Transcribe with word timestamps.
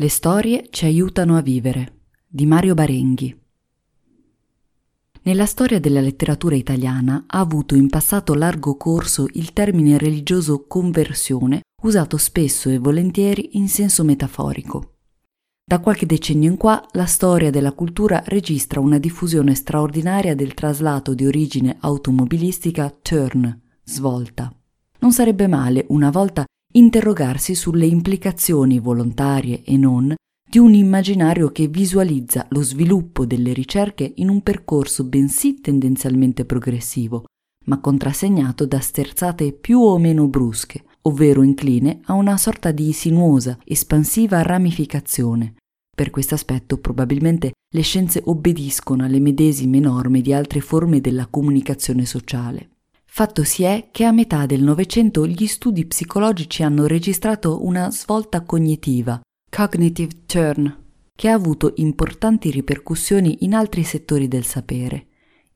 Le 0.00 0.08
storie 0.08 0.68
ci 0.70 0.84
aiutano 0.84 1.36
a 1.36 1.40
vivere 1.40 2.02
di 2.24 2.46
Mario 2.46 2.74
Barenghi. 2.74 3.36
Nella 5.22 5.44
storia 5.44 5.80
della 5.80 6.00
letteratura 6.00 6.54
italiana 6.54 7.24
ha 7.26 7.40
avuto 7.40 7.74
in 7.74 7.88
passato 7.88 8.34
largo 8.34 8.76
corso 8.76 9.26
il 9.32 9.52
termine 9.52 9.98
religioso 9.98 10.68
conversione, 10.68 11.62
usato 11.82 12.16
spesso 12.16 12.70
e 12.70 12.78
volentieri 12.78 13.56
in 13.56 13.68
senso 13.68 14.04
metaforico. 14.04 14.98
Da 15.64 15.80
qualche 15.80 16.06
decennio 16.06 16.48
in 16.48 16.56
qua 16.58 16.80
la 16.92 17.06
storia 17.06 17.50
della 17.50 17.72
cultura 17.72 18.22
registra 18.26 18.78
una 18.78 18.98
diffusione 18.98 19.56
straordinaria 19.56 20.36
del 20.36 20.54
traslato 20.54 21.12
di 21.12 21.26
origine 21.26 21.76
automobilistica 21.80 22.88
turn, 23.02 23.62
svolta. 23.82 24.48
Non 25.00 25.10
sarebbe 25.10 25.48
male 25.48 25.86
una 25.88 26.10
volta 26.10 26.44
interrogarsi 26.72 27.54
sulle 27.54 27.86
implicazioni 27.86 28.78
volontarie 28.78 29.62
e 29.64 29.76
non 29.76 30.14
di 30.50 30.58
un 30.58 30.72
immaginario 30.72 31.50
che 31.50 31.66
visualizza 31.66 32.46
lo 32.50 32.62
sviluppo 32.62 33.26
delle 33.26 33.52
ricerche 33.52 34.12
in 34.16 34.28
un 34.28 34.42
percorso 34.42 35.04
bensì 35.04 35.60
tendenzialmente 35.60 36.44
progressivo, 36.44 37.24
ma 37.66 37.80
contrassegnato 37.80 38.64
da 38.64 38.80
sterzate 38.80 39.52
più 39.52 39.80
o 39.80 39.98
meno 39.98 40.26
brusche, 40.26 40.84
ovvero 41.02 41.42
incline 41.42 42.00
a 42.04 42.14
una 42.14 42.36
sorta 42.38 42.70
di 42.70 42.92
sinuosa, 42.92 43.58
espansiva 43.64 44.42
ramificazione. 44.42 45.54
Per 45.94 46.10
questo 46.10 46.34
aspetto 46.34 46.78
probabilmente 46.78 47.52
le 47.74 47.82
scienze 47.82 48.22
obbediscono 48.24 49.04
alle 49.04 49.20
medesime 49.20 49.80
norme 49.80 50.20
di 50.22 50.32
altre 50.32 50.60
forme 50.60 51.00
della 51.00 51.26
comunicazione 51.26 52.06
sociale. 52.06 52.70
Fatto 53.18 53.42
si 53.42 53.64
è 53.64 53.88
che 53.90 54.04
a 54.04 54.12
metà 54.12 54.46
del 54.46 54.62
Novecento 54.62 55.26
gli 55.26 55.48
studi 55.48 55.86
psicologici 55.86 56.62
hanno 56.62 56.86
registrato 56.86 57.66
una 57.66 57.90
svolta 57.90 58.42
cognitiva, 58.42 59.20
cognitive 59.50 60.24
turn, 60.24 60.84
che 61.16 61.28
ha 61.28 61.32
avuto 61.32 61.72
importanti 61.78 62.48
ripercussioni 62.52 63.38
in 63.40 63.54
altri 63.54 63.82
settori 63.82 64.28
del 64.28 64.44
sapere, 64.44 65.06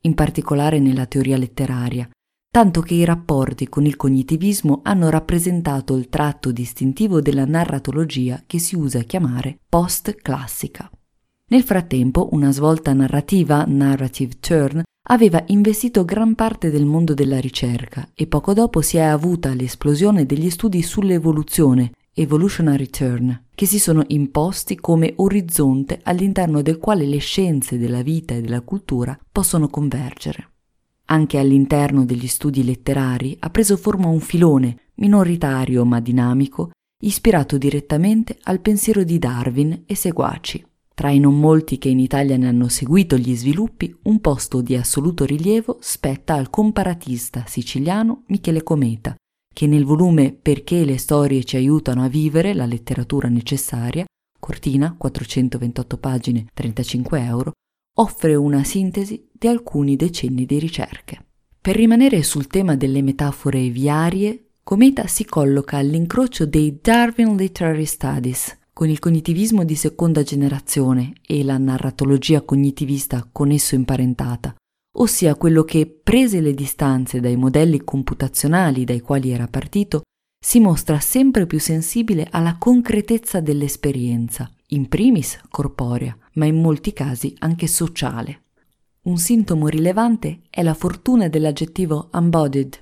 in 0.01 0.13
particolare 0.13 0.79
nella 0.79 1.05
teoria 1.05 1.37
letteraria, 1.37 2.09
tanto 2.51 2.81
che 2.81 2.95
i 2.95 3.05
rapporti 3.05 3.69
con 3.69 3.85
il 3.85 3.95
cognitivismo 3.95 4.81
hanno 4.83 5.09
rappresentato 5.09 5.95
il 5.95 6.09
tratto 6.09 6.51
distintivo 6.51 7.21
della 7.21 7.45
narratologia 7.45 8.43
che 8.45 8.59
si 8.59 8.75
usa 8.75 9.03
chiamare 9.03 9.57
post-classica. 9.69 10.91
Nel 11.49 11.63
frattempo, 11.63 12.29
una 12.31 12.51
svolta 12.51 12.93
narrativa, 12.93 13.65
narrative 13.67 14.35
turn, 14.39 14.83
aveva 15.09 15.43
investito 15.47 16.05
gran 16.05 16.33
parte 16.35 16.71
del 16.71 16.85
mondo 16.85 17.13
della 17.13 17.39
ricerca 17.39 18.07
e 18.13 18.27
poco 18.27 18.53
dopo 18.53 18.81
si 18.81 18.97
è 18.97 19.01
avuta 19.01 19.53
l'esplosione 19.53 20.25
degli 20.25 20.49
studi 20.49 20.81
sull'evoluzione, 20.81 21.91
evolutionary 22.13 22.87
turn, 22.87 23.47
che 23.53 23.65
si 23.65 23.79
sono 23.79 24.03
imposti 24.07 24.77
come 24.77 25.13
orizzonte 25.17 25.99
all'interno 26.03 26.61
del 26.61 26.77
quale 26.77 27.05
le 27.05 27.17
scienze 27.17 27.77
della 27.77 28.01
vita 28.01 28.33
e 28.33 28.41
della 28.41 28.61
cultura 28.61 29.17
possono 29.31 29.67
convergere. 29.67 30.51
Anche 31.05 31.37
all'interno 31.37 32.05
degli 32.05 32.27
studi 32.27 32.63
letterari 32.63 33.35
ha 33.39 33.49
preso 33.49 33.75
forma 33.75 34.07
un 34.07 34.21
filone, 34.21 34.91
minoritario 34.95 35.83
ma 35.83 35.99
dinamico, 35.99 36.71
ispirato 37.01 37.57
direttamente 37.57 38.37
al 38.43 38.61
pensiero 38.61 39.03
di 39.03 39.19
Darwin 39.19 39.83
e 39.85 39.95
seguaci. 39.95 40.65
Tra 40.95 41.09
i 41.09 41.19
non 41.19 41.39
molti 41.39 41.79
che 41.79 41.89
in 41.89 41.99
Italia 41.99 42.37
ne 42.37 42.47
hanno 42.47 42.67
seguito 42.67 43.17
gli 43.17 43.35
sviluppi, 43.35 43.95
un 44.03 44.21
posto 44.21 44.61
di 44.61 44.75
assoluto 44.75 45.25
rilievo 45.25 45.77
spetta 45.81 46.35
al 46.35 46.51
comparatista 46.51 47.45
siciliano 47.47 48.23
Michele 48.27 48.61
Cometa, 48.61 49.15
che 49.51 49.65
nel 49.65 49.85
volume 49.85 50.33
Perché 50.33 50.85
le 50.85 50.97
storie 50.97 51.43
ci 51.43 51.55
aiutano 51.55 52.03
a 52.03 52.09
vivere 52.09 52.53
la 52.53 52.65
letteratura 52.65 53.27
necessaria, 53.27 54.05
Cortina, 54.39 54.95
428 54.95 55.97
pagine, 55.97 56.47
35 56.53 57.23
euro, 57.23 57.51
offre 57.97 58.35
una 58.35 58.63
sintesi 58.63 59.29
di 59.31 59.47
alcuni 59.47 59.95
decenni 59.95 60.45
di 60.45 60.59
ricerche. 60.59 61.25
Per 61.59 61.75
rimanere 61.75 62.21
sul 62.23 62.47
tema 62.47 62.75
delle 62.75 63.01
metafore 63.01 63.69
viarie, 63.69 64.49
Cometa 64.63 65.07
si 65.07 65.25
colloca 65.25 65.77
all'incrocio 65.77 66.45
dei 66.45 66.79
Darwin 66.81 67.35
Literary 67.35 67.85
Studies, 67.85 68.57
con 68.73 68.89
il 68.89 68.97
cognitivismo 68.97 69.63
di 69.63 69.75
seconda 69.75 70.23
generazione 70.23 71.13
e 71.25 71.43
la 71.43 71.59
narratologia 71.59 72.41
cognitivista 72.41 73.27
con 73.31 73.51
esso 73.51 73.75
imparentata, 73.75 74.55
ossia 74.95 75.35
quello 75.35 75.63
che, 75.63 75.85
prese 75.85 76.41
le 76.41 76.55
distanze 76.55 77.19
dai 77.19 77.35
modelli 77.35 77.83
computazionali 77.83 78.83
dai 78.83 78.99
quali 78.99 79.29
era 79.29 79.47
partito, 79.47 80.01
si 80.43 80.59
mostra 80.59 80.99
sempre 80.99 81.45
più 81.45 81.59
sensibile 81.59 82.27
alla 82.29 82.57
concretezza 82.57 83.39
dell'esperienza, 83.39 84.51
in 84.69 84.89
primis 84.89 85.39
corporea, 85.49 86.17
ma 86.33 86.45
in 86.45 86.59
molti 86.59 86.91
casi 86.91 87.33
anche 87.39 87.67
sociale. 87.67 88.41
Un 89.03 89.17
sintomo 89.17 89.67
rilevante 89.67 90.41
è 90.49 90.63
la 90.63 90.73
fortuna 90.73 91.27
dell'aggettivo 91.27 92.09
embodied, 92.11 92.77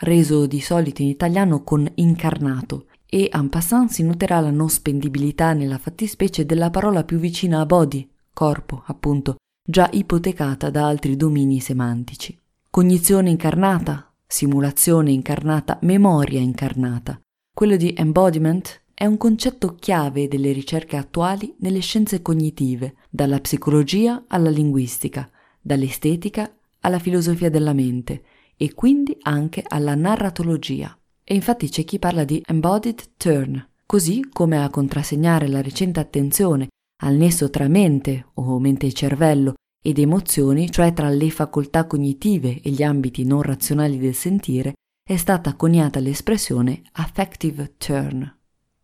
reso 0.00 0.46
di 0.46 0.60
solito 0.60 1.00
in 1.00 1.08
italiano 1.08 1.62
con 1.62 1.90
incarnato, 1.94 2.87
e 3.10 3.30
en 3.32 3.48
passant 3.48 3.90
si 3.90 4.02
noterà 4.02 4.40
la 4.40 4.50
non 4.50 4.68
spendibilità 4.68 5.54
nella 5.54 5.78
fattispecie 5.78 6.44
della 6.44 6.70
parola 6.70 7.04
più 7.04 7.18
vicina 7.18 7.60
a 7.60 7.66
body, 7.66 8.08
corpo, 8.32 8.82
appunto, 8.86 9.36
già 9.62 9.88
ipotecata 9.90 10.70
da 10.70 10.86
altri 10.86 11.16
domini 11.16 11.60
semantici. 11.60 12.38
Cognizione 12.70 13.30
incarnata, 13.30 14.12
simulazione 14.26 15.10
incarnata, 15.10 15.78
memoria 15.82 16.40
incarnata. 16.40 17.18
Quello 17.54 17.76
di 17.76 17.94
embodiment 17.96 18.82
è 18.92 19.06
un 19.06 19.16
concetto 19.16 19.74
chiave 19.74 20.28
delle 20.28 20.52
ricerche 20.52 20.96
attuali 20.96 21.54
nelle 21.60 21.80
scienze 21.80 22.20
cognitive, 22.20 22.96
dalla 23.08 23.40
psicologia 23.40 24.24
alla 24.26 24.50
linguistica, 24.50 25.30
dall'estetica 25.60 26.52
alla 26.80 26.98
filosofia 26.98 27.48
della 27.48 27.72
mente 27.72 28.22
e 28.56 28.74
quindi 28.74 29.16
anche 29.22 29.62
alla 29.66 29.94
narratologia. 29.94 30.97
E 31.30 31.34
infatti 31.34 31.68
c'è 31.68 31.84
chi 31.84 31.98
parla 31.98 32.24
di 32.24 32.42
embodied 32.46 33.02
turn, 33.18 33.62
così 33.84 34.26
come 34.32 34.62
a 34.64 34.70
contrassegnare 34.70 35.46
la 35.46 35.60
recente 35.60 36.00
attenzione 36.00 36.68
al 37.02 37.16
nesso 37.16 37.50
tra 37.50 37.68
mente 37.68 38.28
o 38.34 38.58
mente 38.58 38.86
e 38.86 38.94
cervello 38.94 39.52
ed 39.84 39.98
emozioni, 39.98 40.70
cioè 40.70 40.94
tra 40.94 41.10
le 41.10 41.30
facoltà 41.30 41.86
cognitive 41.86 42.62
e 42.62 42.70
gli 42.70 42.82
ambiti 42.82 43.24
non 43.24 43.42
razionali 43.42 43.98
del 43.98 44.14
sentire, 44.14 44.72
è 45.06 45.16
stata 45.18 45.54
coniata 45.54 46.00
l'espressione 46.00 46.80
affective 46.92 47.74
turn. 47.76 48.37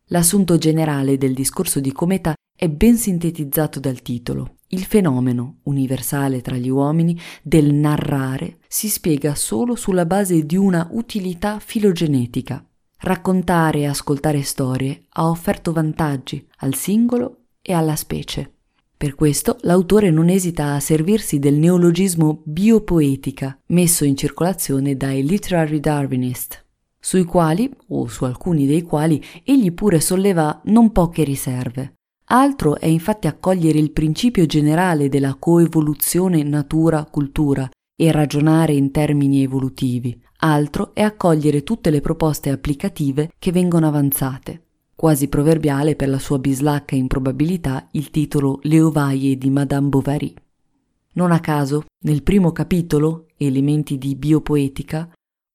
L'assunto 0.09 0.59
generale 0.59 1.17
del 1.17 1.33
discorso 1.33 1.81
di 1.81 1.91
Cometa 1.91 2.35
è 2.55 2.69
ben 2.69 2.97
sintetizzato 2.97 3.81
dal 3.81 4.03
titolo. 4.03 4.57
Il 4.69 4.85
fenomeno, 4.85 5.61
universale 5.63 6.43
tra 6.43 6.57
gli 6.57 6.69
uomini, 6.69 7.19
del 7.43 7.73
narrare 7.73 8.59
si 8.69 8.89
spiega 8.89 9.35
solo 9.35 9.75
sulla 9.75 10.05
base 10.05 10.45
di 10.45 10.57
una 10.57 10.87
utilità 10.91 11.59
filogenetica. 11.59 12.63
Raccontare 12.99 13.81
e 13.81 13.87
ascoltare 13.87 14.43
storie 14.43 15.05
ha 15.09 15.27
offerto 15.29 15.73
vantaggi 15.73 16.47
al 16.59 16.75
singolo 16.75 17.45
e 17.63 17.73
alla 17.73 17.97
specie. 17.97 18.53
Per 18.97 19.15
questo 19.15 19.57
l'autore 19.63 20.11
non 20.11 20.29
esita 20.29 20.75
a 20.75 20.81
servirsi 20.81 21.39
del 21.39 21.55
neologismo 21.55 22.43
biopoetica 22.45 23.59
messo 23.67 24.05
in 24.05 24.17
circolazione 24.17 24.97
dai 24.97 25.25
literary 25.25 25.81
darwinist 25.81 26.64
sui 27.05 27.25
quali, 27.25 27.71
o 27.89 28.09
su 28.09 28.25
alcuni 28.25 28.65
dei 28.65 28.81
quali, 28.81 29.23
egli 29.45 29.73
pure 29.73 30.01
solleva 30.01 30.63
non 30.65 30.91
poche 30.91 31.23
riserve. 31.23 31.97
Altro 32.29 32.79
è 32.79 32.87
infatti 32.87 33.27
accogliere 33.27 33.79
il 33.79 33.91
principio 33.91 34.47
generale 34.47 35.11
della 35.11 35.35
coevoluzione 35.39 36.43
natura-cultura 36.43 37.69
e 37.95 38.11
ragionare 38.11 38.73
in 38.73 38.91
termini 38.91 39.43
evolutivi, 39.43 40.19
altro 40.39 40.95
è 40.95 41.03
accogliere 41.03 41.63
tutte 41.63 41.91
le 41.91 42.01
proposte 42.01 42.49
applicative 42.49 43.33
che 43.39 43.53
vengono 43.53 43.87
avanzate. 43.87 44.63
Quasi 44.95 45.29
proverbiale 45.29 45.97
per 45.97 46.09
la 46.09 46.19
sua 46.19 46.39
bislacca 46.39 46.95
improbabilità 46.95 47.87
il 47.91 48.09
titolo 48.09 48.61
Le 48.63 48.81
ovaie 48.81 49.37
di 49.37 49.51
Madame 49.51 49.89
Bovary. 49.89 50.33
Non 51.13 51.33
a 51.33 51.41
caso, 51.41 51.85
nel 52.05 52.23
primo 52.23 52.51
capitolo, 52.53 53.27
Elementi 53.37 53.99
di 53.99 54.15
biopoetica, 54.15 55.07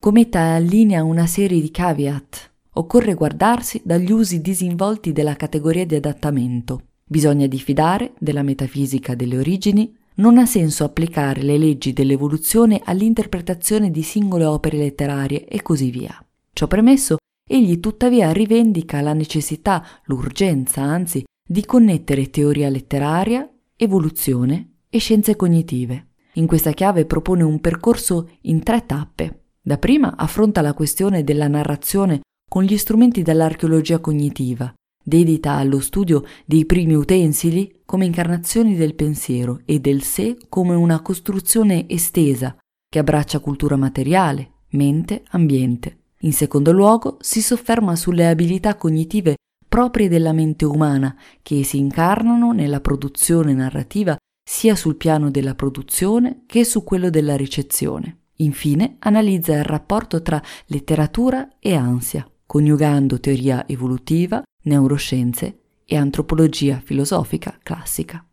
Cometa 0.02 0.54
allinea 0.54 1.04
una 1.04 1.26
serie 1.28 1.60
di 1.60 1.72
caveat. 1.72 2.52
Occorre 2.76 3.16
guardarsi 3.16 3.82
dagli 3.84 4.14
usi 4.14 4.40
disinvolti 4.40 5.12
della 5.12 5.36
categoria 5.36 5.86
di 5.86 5.96
adattamento. 5.96 6.84
Bisogna 7.04 7.48
diffidare 7.48 8.14
della 8.18 8.42
metafisica 8.42 9.14
delle 9.14 9.38
origini. 9.38 9.94
Non 10.16 10.38
ha 10.38 10.46
senso 10.46 10.86
applicare 10.86 11.42
le 11.42 11.58
leggi 11.58 11.92
dell'evoluzione 11.92 12.80
all'interpretazione 12.82 13.92
di 13.92 14.02
singole 14.02 14.46
opere 14.46 14.78
letterarie 14.78 15.46
e 15.46 15.62
così 15.62 15.90
via. 15.90 16.18
Ciò 16.54 16.66
premesso, 16.68 17.18
egli 17.46 17.82
tuttavia 17.82 18.32
rivendica 18.32 19.02
la 19.02 19.12
necessità, 19.12 19.86
l'urgenza 20.06 20.82
anzi, 20.82 21.26
di 21.46 21.66
connettere 21.66 22.30
teoria 22.30 22.70
letteraria, 22.70 23.52
evoluzione 23.76 24.76
e 24.90 24.98
scienze 25.00 25.36
cognitive. 25.36 26.08
In 26.36 26.48
questa 26.48 26.72
chiave 26.72 27.04
propone 27.04 27.44
un 27.44 27.60
percorso 27.60 28.30
in 28.44 28.64
tre 28.64 28.86
tappe 28.86 29.40
Dapprima 29.70 30.16
affronta 30.18 30.62
la 30.62 30.74
questione 30.74 31.24
della 31.24 31.48
narrazione 31.48 32.22
con 32.50 32.64
gli 32.64 32.76
strumenti 32.76 33.22
dell'archeologia 33.22 34.00
cognitiva, 34.00 34.74
dedita 35.04 35.58
allo 35.58 35.80
studio 35.80 36.24
dei 36.44 36.66
primi 36.66 36.96
utensili 36.96 37.82
come 37.86 38.06
incarnazioni 38.06 38.76
del 38.76 38.96
pensiero 38.96 39.62
e 39.66 39.80
del 39.80 40.02
sé 40.02 40.38
come 40.50 40.74
una 40.74 41.04
costruzione 41.04 41.88
estesa 41.88 42.58
che 42.92 42.98
abbraccia 42.98 43.38
cultura 43.38 43.76
materiale, 43.76 44.54
mente, 44.70 45.22
ambiente. 45.30 46.00
In 46.22 46.34
secondo 46.34 46.72
luogo, 46.72 47.18
si 47.20 47.40
sofferma 47.40 47.96
sulle 47.96 48.28
abilità 48.28 48.74
cognitive 48.76 49.36
proprie 49.68 50.10
della 50.10 50.34
mente 50.34 50.66
umana 50.66 51.16
che 51.44 51.64
si 51.64 51.78
incarnano 51.78 52.54
nella 52.54 52.82
produzione 52.82 53.54
narrativa 53.54 54.18
sia 54.44 54.76
sul 54.76 54.96
piano 54.96 55.30
della 55.30 55.54
produzione 55.54 56.42
che 56.48 56.66
su 56.66 56.84
quello 56.84 57.12
della 57.12 57.36
ricezione. 57.36 58.18
Infine, 58.42 58.96
analizza 59.00 59.54
il 59.54 59.64
rapporto 59.64 60.22
tra 60.22 60.42
letteratura 60.68 61.58
e 61.60 61.76
ansia, 61.76 62.30
coniugando 62.46 63.20
teoria 63.20 63.68
evolutiva, 63.68 64.42
neuroscienze 64.64 65.60
e 65.86 65.98
antropologia 65.98 66.82
filosofica 66.84 67.58
classica. 67.62 68.24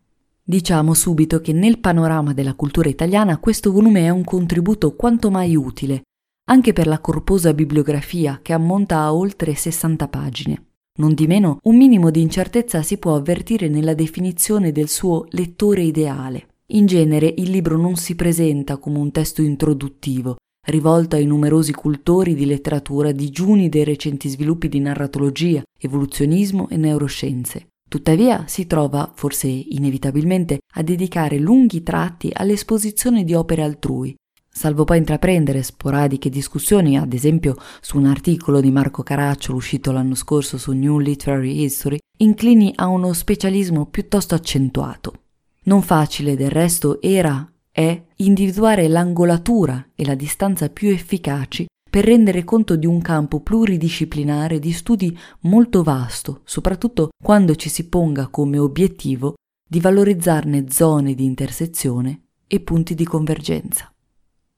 Diciamo 0.43 0.95
subito 0.95 1.41
che 1.41 1.53
nel 1.53 1.81
panorama 1.81 2.33
della 2.33 2.55
cultura 2.55 2.89
italiana 2.89 3.39
questo 3.39 3.73
volume 3.73 4.03
è 4.03 4.11
un 4.11 4.23
contributo 4.23 4.95
quanto 4.95 5.31
mai 5.31 5.57
utile, 5.57 6.03
anche 6.49 6.73
per 6.73 6.87
la 6.87 7.01
corposa 7.01 7.53
bibliografia 7.53 8.39
che 8.43 8.53
ammonta 8.53 8.99
a 8.99 9.13
oltre 9.13 9.57
60 9.57 10.07
pagine. 10.07 10.65
Non 10.99 11.15
di 11.15 11.27
meno, 11.27 11.59
un 11.65 11.77
minimo 11.77 12.11
di 12.11 12.21
incertezza 12.21 12.83
si 12.83 12.97
può 12.99 13.17
avvertire 13.17 13.69
nella 13.69 13.95
definizione 13.95 14.71
del 14.71 14.89
suo 14.89 15.27
lettore 15.31 15.83
ideale. 15.83 16.47
In 16.71 16.87
genere 16.87 17.33
il 17.37 17.51
libro 17.51 17.77
non 17.77 17.95
si 17.95 18.17
presenta 18.17 18.77
come 18.79 18.99
un 18.99 19.13
testo 19.13 19.41
introduttivo, 19.41 20.35
rivolto 20.67 21.15
ai 21.15 21.25
numerosi 21.25 21.73
cultori 21.73 22.35
di 22.35 22.45
letteratura 22.45 23.13
digiuni 23.13 23.69
dei 23.69 23.85
recenti 23.85 24.29
sviluppi 24.29 24.69
di 24.69 24.81
narratologia, 24.81 25.63
evoluzionismo 25.79 26.69
e 26.69 26.77
neuroscienze. 26.77 27.69
Tuttavia 27.89 28.49
si 28.49 28.67
trova, 28.67 29.13
forse 29.15 29.47
inevitabilmente, 29.47 30.59
a 30.75 30.83
dedicare 30.83 31.39
lunghi 31.39 31.85
tratti 31.85 32.31
all'esposizione 32.33 33.23
di 33.23 33.33
opere 33.33 33.63
altrui, 33.63 34.17
salvo 34.51 34.83
poi 34.83 34.99
intraprendere 34.99 35.63
sporadiche 35.63 36.29
discussioni, 36.31 36.99
ad 36.99 37.13
esempio 37.13 37.55
su 37.81 37.97
un 37.97 38.07
articolo 38.07 38.61
di 38.61 38.73
Marco 38.73 39.05
Caracciolo 39.05 39.59
uscito 39.59 39.93
l'anno 39.93 40.17
scorso 40.17 40.59
su 40.59 40.73
New 40.73 40.99
Literary 40.99 41.63
History, 41.63 41.99
inclini 42.19 42.73
a 42.75 42.89
uno 42.89 43.13
specialismo 43.13 43.87
piuttosto 43.87 44.35
accentuato. 44.35 45.21
Non 45.67 45.83
facile 45.83 46.37
del 46.37 46.51
resto 46.51 47.01
era 47.01 47.49
è 47.71 48.03
individuare 48.17 48.89
l'angolatura 48.89 49.91
e 49.95 50.05
la 50.05 50.15
distanza 50.15 50.71
più 50.71 50.89
efficaci 50.89 51.67
per 51.91 52.05
rendere 52.05 52.45
conto 52.45 52.77
di 52.77 52.87
un 52.87 53.01
campo 53.01 53.41
pluridisciplinare 53.41 54.59
di 54.59 54.73
studi 54.73 55.17
molto 55.41 55.83
vasto, 55.83 56.41
soprattutto 56.45 57.11
quando 57.23 57.55
ci 57.57 57.69
si 57.69 57.89
ponga 57.89 58.29
come 58.29 58.59
obiettivo 58.59 59.35
di 59.69 59.81
valorizzarne 59.81 60.71
zone 60.71 61.15
di 61.15 61.25
intersezione 61.25 62.27
e 62.47 62.61
punti 62.61 62.95
di 62.95 63.05
convergenza. 63.05 63.93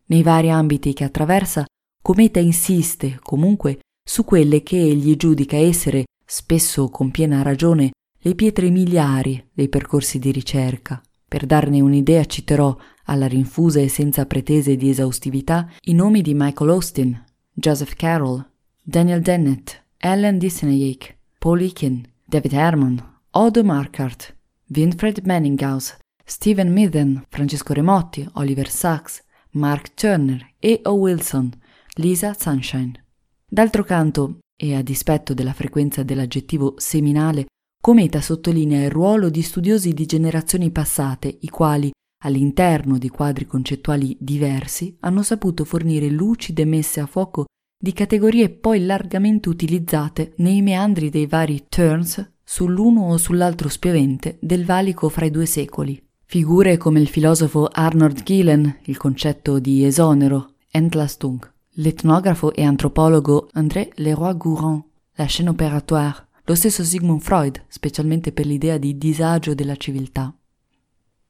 Nei 0.06 0.22
vari 0.22 0.50
ambiti 0.50 0.92
che 0.92 1.04
attraversa, 1.04 1.64
Cometa 2.02 2.38
insiste 2.38 3.18
comunque 3.22 3.80
su 4.02 4.24
quelle 4.24 4.62
che 4.62 4.78
egli 4.78 5.16
giudica 5.16 5.56
essere, 5.56 6.04
spesso 6.24 6.88
con 6.88 7.10
piena 7.10 7.42
ragione, 7.42 7.90
le 8.20 8.34
pietre 8.34 8.70
miliari 8.70 9.48
dei 9.52 9.68
percorsi 9.68 10.18
di 10.18 10.32
ricerca. 10.32 11.00
Per 11.26 11.46
darne 11.46 11.80
un'idea 11.80 12.24
citerò, 12.24 12.76
alla 13.04 13.26
rinfusa 13.26 13.80
e 13.80 13.88
senza 13.88 14.26
pretese 14.26 14.76
di 14.76 14.88
esaustività, 14.88 15.70
i 15.82 15.94
nomi 15.94 16.22
di 16.22 16.34
Michael 16.34 16.70
Austin, 16.70 17.24
Joseph 17.52 17.94
Carroll, 17.94 18.44
Daniel 18.82 19.20
Dennett, 19.20 19.84
Ellen 19.98 20.38
Disneyake, 20.38 21.18
Paul 21.38 21.60
Eakin, 21.60 22.06
David 22.24 22.52
Herman, 22.52 23.20
Odo 23.30 23.62
Markart, 23.62 24.34
Winfred 24.74 25.24
Manninghaus, 25.24 25.96
Stephen 26.24 26.72
Mithen, 26.72 27.24
Francesco 27.28 27.72
Remotti, 27.72 28.28
Oliver 28.34 28.68
Sacks, 28.68 29.22
Mark 29.52 29.94
Turner 29.94 30.54
e 30.58 30.80
O. 30.84 30.92
Wilson, 30.92 31.50
Lisa 31.94 32.34
Sunshine. 32.38 32.92
D'altro 33.46 33.82
canto, 33.82 34.38
e 34.56 34.74
a 34.74 34.82
dispetto 34.82 35.34
della 35.34 35.52
frequenza 35.52 36.02
dell'aggettivo 36.02 36.74
seminale, 36.76 37.46
Cometa 37.80 38.20
sottolinea 38.20 38.84
il 38.84 38.90
ruolo 38.90 39.30
di 39.30 39.40
studiosi 39.40 39.94
di 39.94 40.04
generazioni 40.04 40.70
passate, 40.70 41.38
i 41.40 41.48
quali, 41.48 41.90
all'interno 42.24 42.98
di 42.98 43.08
quadri 43.08 43.46
concettuali 43.46 44.16
diversi, 44.20 44.96
hanno 45.00 45.22
saputo 45.22 45.64
fornire 45.64 46.08
lucide 46.08 46.64
messe 46.64 47.00
a 47.00 47.06
fuoco 47.06 47.46
di 47.80 47.92
categorie 47.92 48.50
poi 48.50 48.84
largamente 48.84 49.48
utilizzate 49.48 50.32
nei 50.38 50.62
meandri 50.62 51.10
dei 51.10 51.26
vari 51.26 51.66
turns 51.68 52.32
sull'uno 52.42 53.12
o 53.12 53.16
sull'altro 53.16 53.68
spiovente 53.68 54.38
del 54.40 54.64
valico 54.64 55.08
fra 55.08 55.26
i 55.26 55.30
due 55.30 55.46
secoli. 55.46 56.02
Figure 56.24 56.76
come 56.76 57.00
il 57.00 57.06
filosofo 57.06 57.68
Arnold 57.70 58.22
Gillen, 58.24 58.80
il 58.84 58.96
concetto 58.96 59.60
di 59.60 59.84
esonero, 59.84 60.54
Entlastung, 60.70 61.48
l'etnografo 61.74 62.52
e 62.52 62.64
antropologo 62.64 63.48
André 63.52 63.90
Leroy-Gourand, 63.94 64.82
la 65.14 65.26
chaîne 65.26 65.48
opératoire, 65.48 66.27
lo 66.48 66.54
stesso 66.54 66.82
Sigmund 66.82 67.20
Freud, 67.20 67.62
specialmente 67.68 68.32
per 68.32 68.46
l'idea 68.46 68.78
di 68.78 68.96
disagio 68.96 69.52
della 69.52 69.76
civiltà. 69.76 70.34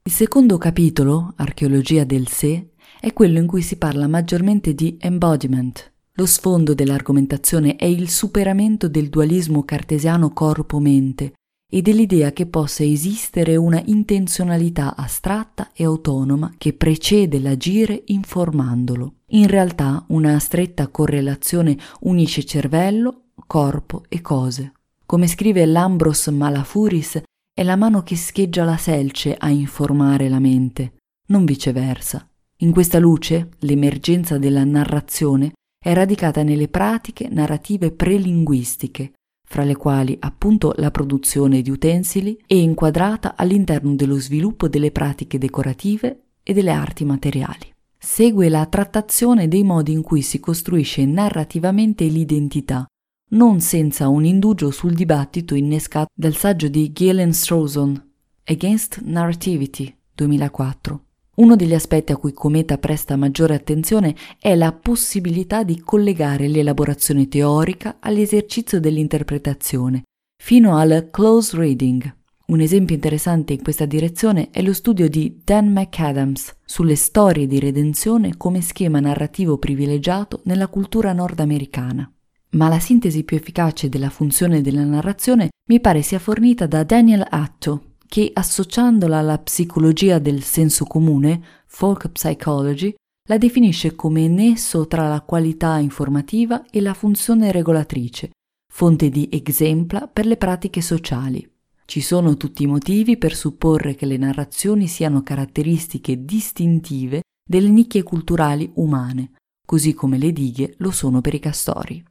Il 0.03 0.13
secondo 0.13 0.57
capitolo, 0.57 1.33
Archeologia 1.35 2.05
del 2.05 2.29
sé, 2.29 2.69
è 3.01 3.11
quello 3.11 3.37
in 3.37 3.45
cui 3.45 3.61
si 3.61 3.75
parla 3.75 4.07
maggiormente 4.07 4.73
di 4.73 4.95
embodiment. 4.97 5.91
Lo 6.13 6.25
sfondo 6.25 6.73
dell'argomentazione 6.73 7.75
è 7.75 7.83
il 7.83 8.09
superamento 8.09 8.87
del 8.87 9.09
dualismo 9.09 9.65
cartesiano 9.65 10.31
corpo-mente 10.31 11.33
e 11.69 11.81
dell'idea 11.81 12.31
che 12.31 12.45
possa 12.45 12.85
esistere 12.85 13.57
una 13.57 13.81
intenzionalità 13.87 14.95
astratta 14.95 15.71
e 15.73 15.83
autonoma 15.83 16.53
che 16.57 16.71
precede 16.71 17.39
l'agire 17.39 18.03
informandolo. 18.05 19.15
In 19.31 19.47
realtà 19.47 20.05
una 20.07 20.39
stretta 20.39 20.87
correlazione 20.87 21.77
unisce 22.01 22.45
cervello, 22.45 23.23
corpo 23.45 24.05
e 24.07 24.21
cose. 24.21 24.71
Come 25.09 25.25
scrive 25.25 25.65
Lambros 25.65 26.27
Malafuris, 26.27 27.19
è 27.51 27.63
la 27.63 27.75
mano 27.75 28.03
che 28.03 28.15
scheggia 28.15 28.63
la 28.63 28.77
selce 28.77 29.33
a 29.35 29.49
informare 29.49 30.29
la 30.29 30.37
mente, 30.37 30.97
non 31.29 31.45
viceversa. 31.45 32.29
In 32.57 32.71
questa 32.71 32.99
luce, 32.99 33.49
l'emergenza 33.61 34.37
della 34.37 34.63
narrazione 34.63 35.53
è 35.83 35.93
radicata 35.93 36.43
nelle 36.43 36.67
pratiche 36.67 37.27
narrative 37.27 37.91
prelinguistiche, 37.91 39.13
fra 39.47 39.63
le 39.63 39.75
quali 39.75 40.15
appunto 40.19 40.73
la 40.75 40.91
produzione 40.91 41.63
di 41.63 41.71
utensili 41.71 42.39
è 42.45 42.53
inquadrata 42.53 43.35
all'interno 43.35 43.95
dello 43.95 44.19
sviluppo 44.19 44.67
delle 44.67 44.91
pratiche 44.91 45.39
decorative 45.39 46.25
e 46.43 46.53
delle 46.53 46.69
arti 46.69 47.03
materiali. 47.03 47.73
Segue 47.97 48.47
la 48.47 48.63
trattazione 48.67 49.47
dei 49.47 49.63
modi 49.63 49.91
in 49.91 50.03
cui 50.03 50.21
si 50.21 50.39
costruisce 50.39 51.03
narrativamente 51.03 52.05
l'identità, 52.05 52.85
non 53.29 53.59
senza 53.59 54.07
un 54.07 54.25
indugio 54.25 54.71
sul 54.71 54.93
dibattito 54.93 55.53
innescato 55.53 56.07
dal 56.13 56.35
saggio 56.35 56.67
di 56.67 56.91
Gillen 56.91 57.31
Strawson, 57.33 58.07
Against 58.45 59.01
Narrativity 59.03 59.95
2004. 60.15 61.03
Uno 61.35 61.55
degli 61.55 61.75
aspetti 61.75 62.11
a 62.11 62.17
cui 62.17 62.33
Cometa 62.33 62.77
presta 62.79 63.15
maggiore 63.15 63.53
attenzione 63.53 64.15
è 64.39 64.55
la 64.55 64.71
possibilità 64.73 65.63
di 65.63 65.79
collegare 65.79 66.47
l'elaborazione 66.47 67.27
teorica 67.27 67.97
all'esercizio 67.99 68.79
dell'interpretazione, 68.79 70.03
fino 70.41 70.75
al 70.77 71.09
close 71.11 71.55
reading. 71.55 72.15
Un 72.47 72.61
esempio 72.61 72.95
interessante 72.95 73.53
in 73.53 73.61
questa 73.61 73.85
direzione 73.85 74.49
è 74.49 74.63
lo 74.63 74.73
studio 74.73 75.07
di 75.07 75.41
Dan 75.43 75.71
McAdams 75.71 76.55
sulle 76.65 76.95
storie 76.95 77.45
di 77.45 77.59
redenzione 77.59 78.35
come 78.37 78.61
schema 78.61 78.99
narrativo 78.99 79.59
privilegiato 79.59 80.41
nella 80.45 80.67
cultura 80.67 81.13
nordamericana 81.13 82.11
ma 82.51 82.67
la 82.67 82.79
sintesi 82.79 83.23
più 83.23 83.37
efficace 83.37 83.89
della 83.89 84.09
funzione 84.09 84.61
della 84.61 84.83
narrazione 84.83 85.49
mi 85.69 85.79
pare 85.79 86.01
sia 86.01 86.19
fornita 86.19 86.65
da 86.65 86.83
Daniel 86.83 87.25
Atto, 87.29 87.95
che 88.07 88.31
associandola 88.33 89.19
alla 89.19 89.37
psicologia 89.37 90.17
del 90.17 90.41
senso 90.41 90.85
comune, 90.85 91.41
folk 91.67 92.09
psychology, 92.09 92.93
la 93.29 93.37
definisce 93.37 93.93
come 93.93 94.27
nesso 94.27 94.87
tra 94.87 95.07
la 95.07 95.21
qualità 95.21 95.77
informativa 95.77 96.65
e 96.71 96.81
la 96.81 96.95
funzione 96.95 97.51
regolatrice, 97.51 98.31
fonte 98.73 99.09
di 99.09 99.29
exempla 99.31 100.07
per 100.07 100.25
le 100.25 100.37
pratiche 100.37 100.81
sociali. 100.81 101.47
Ci 101.85 102.01
sono 102.01 102.35
tutti 102.37 102.63
i 102.63 102.67
motivi 102.67 103.17
per 103.17 103.35
supporre 103.35 103.93
che 103.93 104.07
le 104.07 104.17
narrazioni 104.17 104.87
siano 104.87 105.21
caratteristiche 105.21 106.25
distintive 106.25 107.21
delle 107.47 107.69
nicchie 107.69 108.01
culturali 108.01 108.71
umane, 108.75 109.33
così 109.65 109.93
come 109.93 110.17
le 110.17 110.31
dighe 110.31 110.73
lo 110.77 110.89
sono 110.89 111.21
per 111.21 111.35
i 111.35 111.39
castori. 111.39 112.03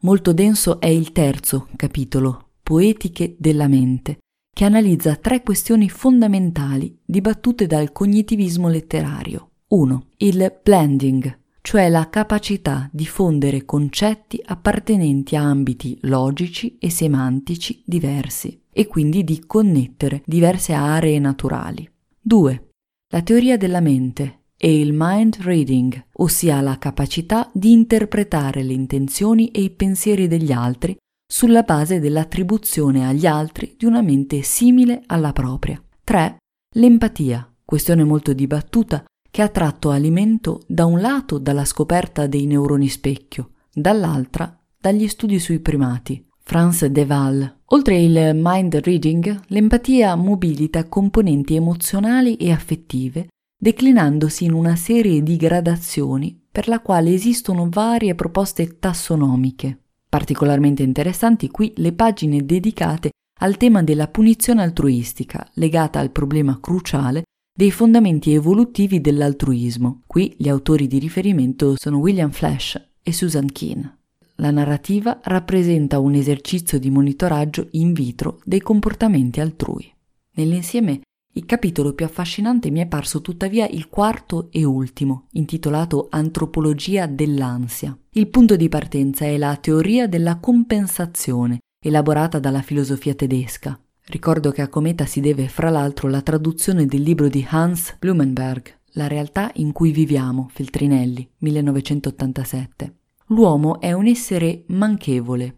Molto 0.00 0.32
denso 0.32 0.78
è 0.78 0.86
il 0.86 1.10
terzo 1.10 1.66
capitolo, 1.74 2.50
Poetiche 2.62 3.34
della 3.36 3.66
mente, 3.66 4.18
che 4.54 4.64
analizza 4.64 5.16
tre 5.16 5.42
questioni 5.42 5.88
fondamentali 5.88 6.96
dibattute 7.04 7.66
dal 7.66 7.90
cognitivismo 7.90 8.68
letterario. 8.68 9.50
1. 9.68 10.06
Il 10.18 10.60
blending, 10.62 11.38
cioè 11.62 11.88
la 11.88 12.08
capacità 12.08 12.88
di 12.92 13.06
fondere 13.06 13.64
concetti 13.64 14.40
appartenenti 14.44 15.34
a 15.34 15.42
ambiti 15.42 15.98
logici 16.02 16.78
e 16.78 16.90
semantici 16.90 17.82
diversi 17.84 18.62
e 18.70 18.86
quindi 18.86 19.24
di 19.24 19.44
connettere 19.46 20.22
diverse 20.24 20.74
aree 20.74 21.18
naturali. 21.18 21.90
2. 22.20 22.68
La 23.10 23.22
teoria 23.22 23.56
della 23.56 23.80
mente 23.80 24.37
e 24.60 24.80
il 24.80 24.90
mind 24.92 25.38
reading, 25.42 26.06
ossia 26.14 26.60
la 26.60 26.78
capacità 26.78 27.48
di 27.54 27.70
interpretare 27.70 28.64
le 28.64 28.72
intenzioni 28.72 29.50
e 29.52 29.60
i 29.60 29.70
pensieri 29.70 30.26
degli 30.26 30.50
altri 30.50 30.96
sulla 31.30 31.62
base 31.62 32.00
dell'attribuzione 32.00 33.06
agli 33.06 33.26
altri 33.26 33.76
di 33.78 33.84
una 33.84 34.02
mente 34.02 34.42
simile 34.42 35.02
alla 35.06 35.32
propria. 35.32 35.80
3. 36.02 36.38
L'empatia, 36.74 37.48
questione 37.64 38.02
molto 38.02 38.32
dibattuta 38.32 39.04
che 39.30 39.42
ha 39.42 39.48
tratto 39.48 39.90
alimento 39.90 40.62
da 40.66 40.86
un 40.86 41.00
lato 41.00 41.38
dalla 41.38 41.64
scoperta 41.64 42.26
dei 42.26 42.46
neuroni 42.46 42.88
specchio, 42.88 43.50
dall'altra 43.72 44.58
dagli 44.80 45.06
studi 45.06 45.38
sui 45.38 45.60
primati. 45.60 46.26
Franz 46.42 46.86
de 46.86 47.04
Waal. 47.06 47.56
Oltre 47.66 48.00
il 48.00 48.30
mind 48.34 48.76
reading, 48.76 49.42
l'empatia 49.48 50.14
mobilita 50.14 50.88
componenti 50.88 51.54
emozionali 51.54 52.36
e 52.36 52.50
affettive, 52.50 53.28
declinandosi 53.60 54.44
in 54.44 54.52
una 54.52 54.76
serie 54.76 55.22
di 55.22 55.36
gradazioni 55.36 56.40
per 56.50 56.68
la 56.68 56.80
quale 56.80 57.12
esistono 57.12 57.68
varie 57.68 58.14
proposte 58.14 58.78
tassonomiche. 58.78 59.80
Particolarmente 60.08 60.84
interessanti 60.84 61.48
qui 61.48 61.72
le 61.76 61.92
pagine 61.92 62.46
dedicate 62.46 63.10
al 63.40 63.56
tema 63.56 63.82
della 63.82 64.08
punizione 64.08 64.62
altruistica, 64.62 65.48
legata 65.54 65.98
al 65.98 66.10
problema 66.10 66.58
cruciale 66.60 67.24
dei 67.52 67.70
fondamenti 67.72 68.32
evolutivi 68.32 69.00
dell'altruismo. 69.00 70.02
Qui 70.06 70.34
gli 70.38 70.48
autori 70.48 70.86
di 70.86 70.98
riferimento 70.98 71.74
sono 71.76 71.98
William 71.98 72.30
Flash 72.30 72.80
e 73.02 73.12
Susan 73.12 73.50
Keane. 73.50 73.96
La 74.36 74.52
narrativa 74.52 75.20
rappresenta 75.24 75.98
un 75.98 76.14
esercizio 76.14 76.78
di 76.78 76.90
monitoraggio 76.90 77.66
in 77.72 77.92
vitro 77.92 78.40
dei 78.44 78.60
comportamenti 78.60 79.40
altrui. 79.40 79.92
Nell'insieme, 80.34 81.00
il 81.32 81.46
capitolo 81.46 81.92
più 81.92 82.04
affascinante 82.04 82.70
mi 82.70 82.80
è 82.80 82.86
parso 82.86 83.20
tuttavia 83.20 83.66
il 83.68 83.88
quarto 83.88 84.48
e 84.50 84.64
ultimo, 84.64 85.26
intitolato 85.32 86.08
Antropologia 86.10 87.06
dell'ansia. 87.06 87.96
Il 88.10 88.28
punto 88.28 88.56
di 88.56 88.68
partenza 88.68 89.24
è 89.24 89.36
la 89.36 89.56
teoria 89.56 90.08
della 90.08 90.38
compensazione, 90.38 91.58
elaborata 91.80 92.38
dalla 92.38 92.62
filosofia 92.62 93.14
tedesca. 93.14 93.80
Ricordo 94.06 94.50
che 94.50 94.62
a 94.62 94.68
Cometa 94.68 95.06
si 95.06 95.20
deve 95.20 95.48
fra 95.48 95.70
l'altro 95.70 96.08
la 96.08 96.22
traduzione 96.22 96.86
del 96.86 97.02
libro 97.02 97.28
di 97.28 97.46
Hans 97.48 97.96
Blumenberg, 97.98 98.76
La 98.92 99.06
realtà 99.06 99.50
in 99.56 99.72
cui 99.72 99.92
viviamo, 99.92 100.48
Feltrinelli, 100.50 101.28
1987 101.38 102.94
l'uomo 103.28 103.80
è 103.80 103.92
un 103.92 104.06
essere 104.06 104.64
manchevole. 104.68 105.56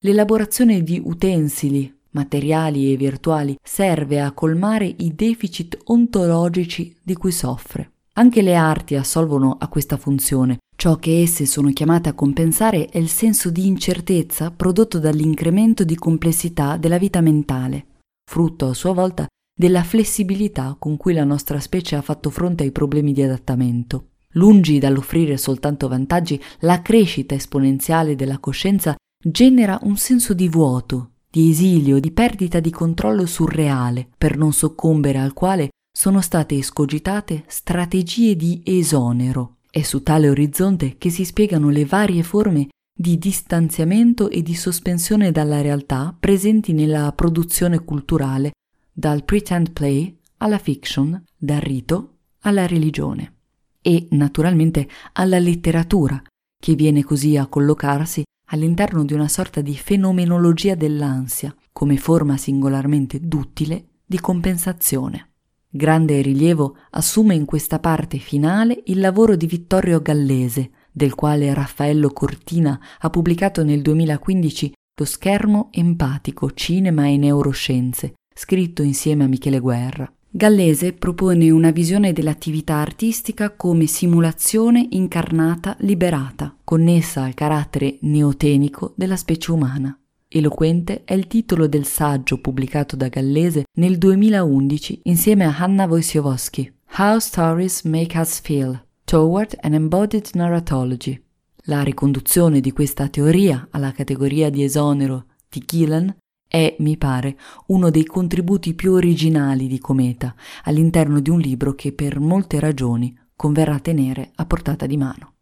L'elaborazione 0.00 0.82
di 0.82 1.00
utensili, 1.02 1.97
materiali 2.18 2.92
e 2.92 2.96
virtuali 2.96 3.56
serve 3.62 4.20
a 4.20 4.32
colmare 4.32 4.92
i 4.98 5.14
deficit 5.14 5.78
ontologici 5.84 6.96
di 7.02 7.14
cui 7.14 7.30
soffre. 7.30 7.92
Anche 8.14 8.42
le 8.42 8.56
arti 8.56 8.96
assolvono 8.96 9.56
a 9.60 9.68
questa 9.68 9.96
funzione. 9.96 10.58
Ciò 10.76 10.96
che 10.96 11.22
esse 11.22 11.46
sono 11.46 11.70
chiamate 11.70 12.08
a 12.08 12.14
compensare 12.14 12.86
è 12.86 12.98
il 12.98 13.08
senso 13.08 13.50
di 13.50 13.66
incertezza 13.66 14.50
prodotto 14.50 14.98
dall'incremento 14.98 15.84
di 15.84 15.94
complessità 15.94 16.76
della 16.76 16.98
vita 16.98 17.20
mentale, 17.20 17.86
frutto 18.28 18.68
a 18.68 18.74
sua 18.74 18.92
volta 18.92 19.26
della 19.56 19.82
flessibilità 19.82 20.76
con 20.78 20.96
cui 20.96 21.14
la 21.14 21.24
nostra 21.24 21.60
specie 21.60 21.96
ha 21.96 22.02
fatto 22.02 22.30
fronte 22.30 22.64
ai 22.64 22.72
problemi 22.72 23.12
di 23.12 23.22
adattamento. 23.22 24.10
Lungi 24.32 24.78
dall'offrire 24.78 25.36
soltanto 25.36 25.88
vantaggi, 25.88 26.40
la 26.60 26.82
crescita 26.82 27.34
esponenziale 27.34 28.14
della 28.14 28.38
coscienza 28.38 28.94
genera 29.20 29.78
un 29.82 29.96
senso 29.96 30.32
di 30.32 30.48
vuoto, 30.48 31.10
di 31.30 31.50
esilio, 31.50 32.00
di 32.00 32.10
perdita 32.10 32.60
di 32.60 32.70
controllo 32.70 33.26
surreale, 33.26 34.08
per 34.16 34.36
non 34.36 34.52
soccombere 34.52 35.18
al 35.18 35.32
quale 35.34 35.68
sono 35.90 36.20
state 36.20 36.56
escogitate 36.56 37.44
strategie 37.46 38.36
di 38.36 38.62
esonero. 38.64 39.56
È 39.70 39.82
su 39.82 40.02
tale 40.02 40.28
orizzonte 40.28 40.96
che 40.96 41.10
si 41.10 41.24
spiegano 41.24 41.70
le 41.70 41.84
varie 41.84 42.22
forme 42.22 42.68
di 42.96 43.18
distanziamento 43.18 44.28
e 44.30 44.42
di 44.42 44.54
sospensione 44.54 45.30
dalla 45.30 45.60
realtà 45.60 46.16
presenti 46.18 46.72
nella 46.72 47.12
produzione 47.12 47.84
culturale, 47.84 48.52
dal 48.92 49.24
pretend 49.24 49.72
play 49.72 50.18
alla 50.38 50.58
fiction, 50.58 51.22
dal 51.36 51.60
rito 51.60 52.14
alla 52.40 52.66
religione 52.66 53.34
e 53.80 54.08
naturalmente 54.10 54.88
alla 55.12 55.38
letteratura, 55.38 56.20
che 56.60 56.74
viene 56.74 57.04
così 57.04 57.36
a 57.36 57.46
collocarsi 57.46 58.22
all'interno 58.48 59.04
di 59.04 59.14
una 59.14 59.28
sorta 59.28 59.60
di 59.60 59.74
fenomenologia 59.74 60.74
dell'ansia, 60.74 61.54
come 61.72 61.96
forma 61.96 62.36
singolarmente 62.36 63.20
duttile 63.20 63.86
di 64.04 64.18
compensazione. 64.20 65.30
Grande 65.70 66.20
rilievo 66.22 66.76
assume 66.90 67.34
in 67.34 67.44
questa 67.44 67.78
parte 67.78 68.18
finale 68.18 68.82
il 68.86 69.00
lavoro 69.00 69.36
di 69.36 69.46
Vittorio 69.46 70.00
Gallese, 70.00 70.70
del 70.90 71.14
quale 71.14 71.52
Raffaello 71.52 72.10
Cortina 72.10 72.80
ha 72.98 73.10
pubblicato 73.10 73.62
nel 73.62 73.82
2015 73.82 74.72
Lo 74.98 75.04
schermo 75.04 75.68
empatico, 75.70 76.50
cinema 76.52 77.06
e 77.06 77.16
neuroscienze, 77.18 78.14
scritto 78.34 78.82
insieme 78.82 79.24
a 79.24 79.28
Michele 79.28 79.60
Guerra. 79.60 80.10
Gallese 80.30 80.92
propone 80.92 81.50
una 81.50 81.70
visione 81.70 82.12
dell'attività 82.12 82.74
artistica 82.74 83.50
come 83.50 83.86
simulazione 83.86 84.86
incarnata 84.90 85.74
liberata, 85.80 86.54
connessa 86.64 87.22
al 87.22 87.32
carattere 87.32 87.96
neotenico 88.02 88.92
della 88.94 89.16
specie 89.16 89.52
umana. 89.52 89.98
Eloquente 90.28 91.04
è 91.04 91.14
il 91.14 91.26
titolo 91.28 91.66
del 91.66 91.86
saggio 91.86 92.42
pubblicato 92.42 92.94
da 92.94 93.08
Gallese 93.08 93.64
nel 93.78 93.96
2011 93.96 95.00
insieme 95.04 95.46
a 95.46 95.56
Hanna 95.56 95.86
Wojciechowski, 95.86 96.72
How 96.98 97.18
Stories 97.18 97.82
Make 97.84 98.18
Us 98.18 98.40
Feel, 98.40 98.84
Toward 99.04 99.56
an 99.60 99.72
Embodied 99.72 100.28
Narratology. 100.34 101.18
La 101.62 101.82
riconduzione 101.82 102.60
di 102.60 102.72
questa 102.72 103.08
teoria 103.08 103.66
alla 103.70 103.92
categoria 103.92 104.50
di 104.50 104.62
esonero 104.62 105.24
di 105.48 105.62
Gillen 105.64 106.14
è, 106.48 106.74
mi 106.78 106.96
pare, 106.96 107.36
uno 107.66 107.90
dei 107.90 108.06
contributi 108.06 108.74
più 108.74 108.92
originali 108.92 109.68
di 109.68 109.78
Cometa 109.78 110.34
all'interno 110.64 111.20
di 111.20 111.28
un 111.28 111.38
libro 111.38 111.74
che 111.74 111.92
per 111.92 112.18
molte 112.18 112.58
ragioni 112.58 113.16
converrà 113.36 113.78
tenere 113.78 114.32
a 114.34 114.46
portata 114.46 114.86
di 114.86 114.96
mano. 114.96 115.34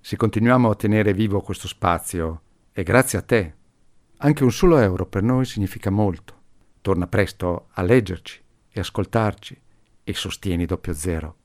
Se 0.00 0.16
continuiamo 0.16 0.70
a 0.70 0.74
tenere 0.74 1.14
vivo 1.14 1.40
questo 1.40 1.66
spazio, 1.66 2.42
è 2.72 2.82
grazie 2.82 3.18
a 3.18 3.22
te. 3.22 3.54
Anche 4.18 4.44
un 4.44 4.52
solo 4.52 4.76
euro 4.78 5.06
per 5.06 5.22
noi 5.22 5.46
significa 5.46 5.90
molto. 5.90 6.34
Torna 6.82 7.06
presto 7.06 7.68
a 7.72 7.82
leggerci 7.82 8.42
e 8.70 8.80
ascoltarci 8.80 9.60
e 10.04 10.14
sostieni 10.14 10.66
doppio 10.66 10.92
zero. 10.92 11.36